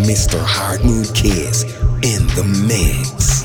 [0.00, 0.38] Mr.
[0.42, 1.64] Hard Mood Kiss
[2.02, 3.44] in the mix.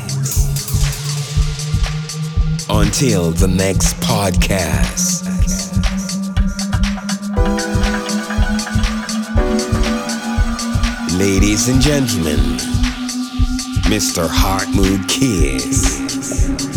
[2.69, 5.26] Until the next podcast.
[11.19, 12.40] Ladies and gentlemen,
[13.90, 14.28] Mr.
[14.29, 16.74] Heart Mood Kiss.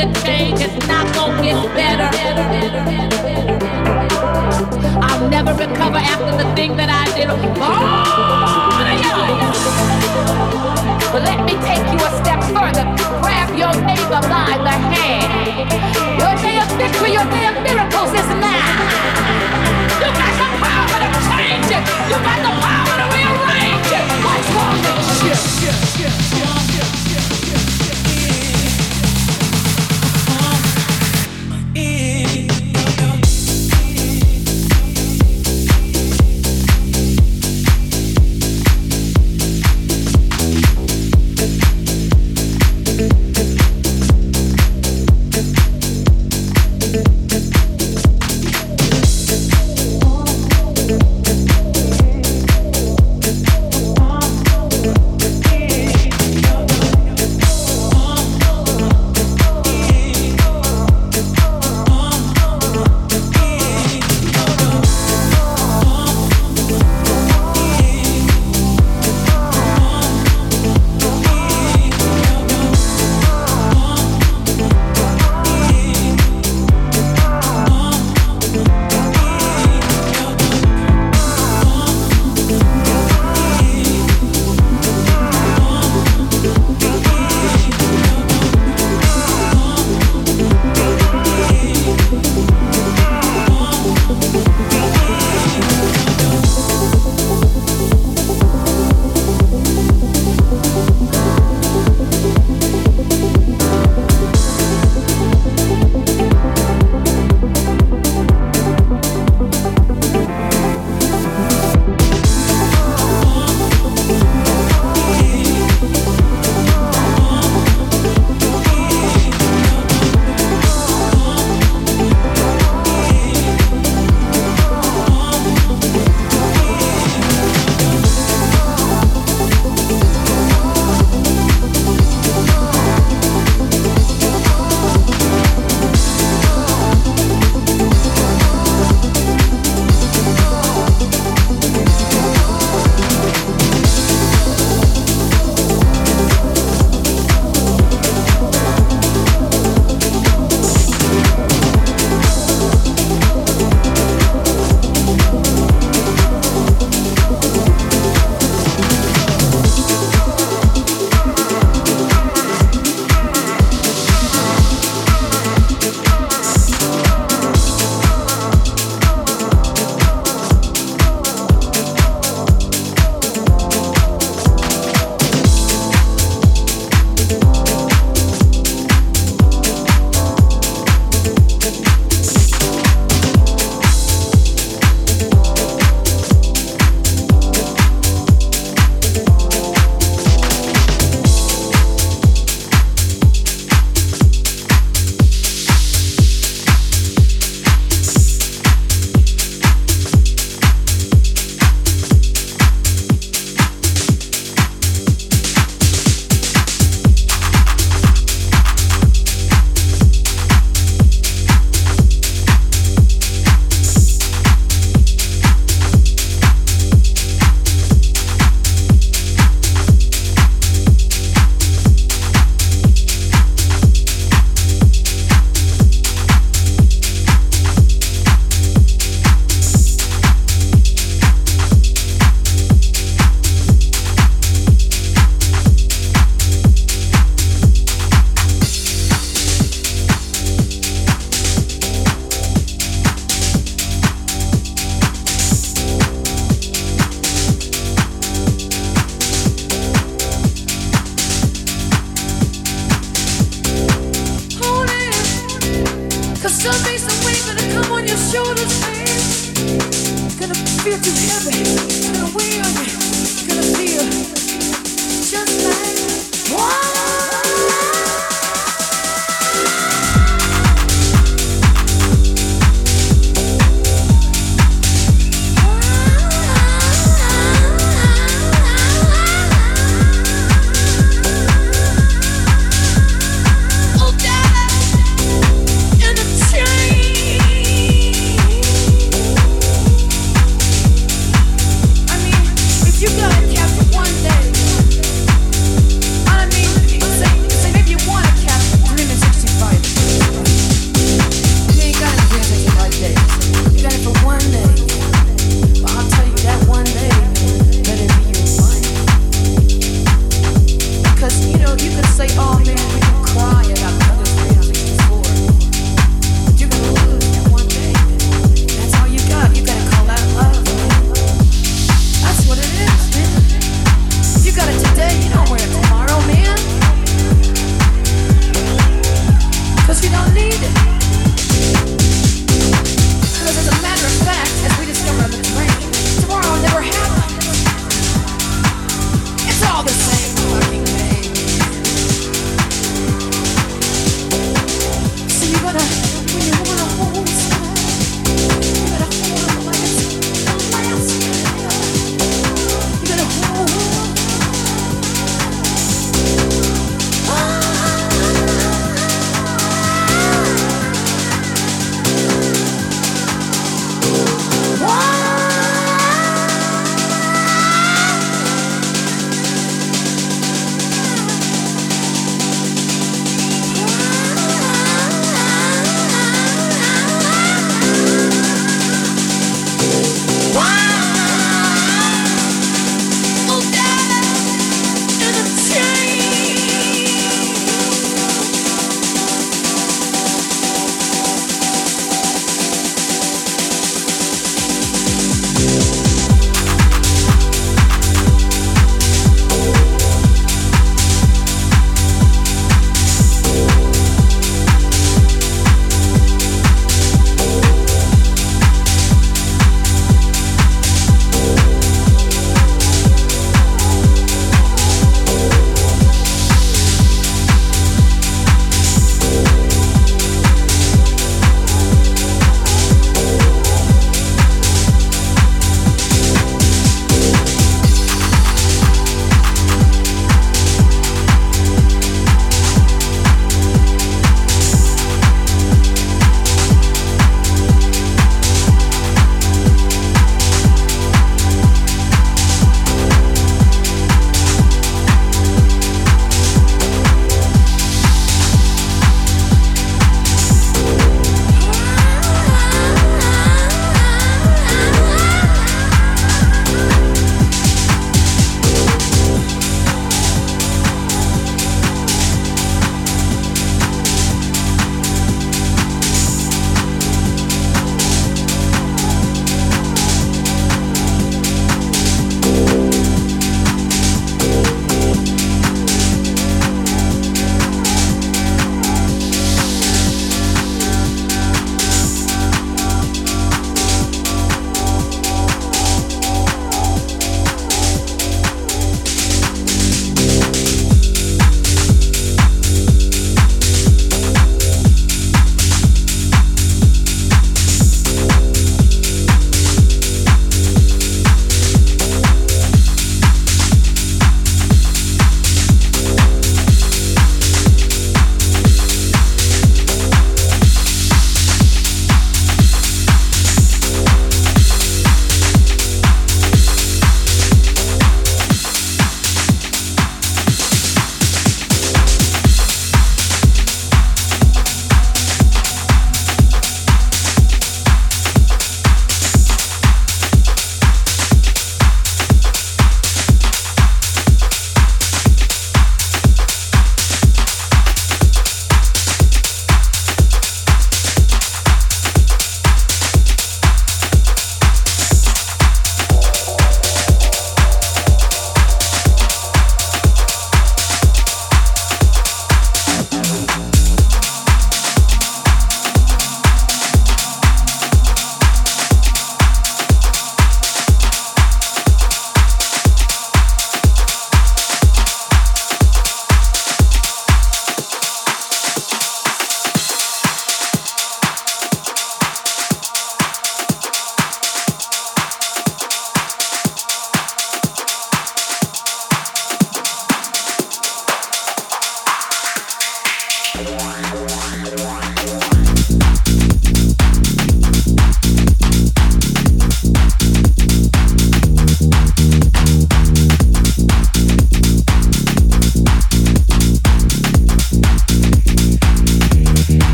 [0.00, 2.08] A change, it's not gonna get better.
[5.02, 7.28] I'll never recover after the thing that I did.
[11.10, 12.86] But let me take you a step further.
[13.22, 15.32] Grab your neighbor by the hand.
[16.20, 18.70] Your day of victory, your day of miracles is now.
[19.98, 21.82] You got the power to change it.
[22.06, 24.04] You got the power to rearrange it.
[24.22, 25.57] What's wrong with you?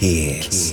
[0.00, 0.72] Kids.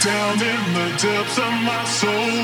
[0.00, 2.35] Down in the depths of my soul,